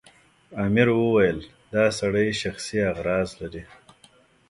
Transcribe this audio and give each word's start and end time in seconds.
امیر 0.65 0.87
وویل 0.97 1.39
دا 1.73 1.85
سړی 1.99 2.27
شخصي 2.41 2.77
اغراض 2.91 3.29
لري. 3.41 3.63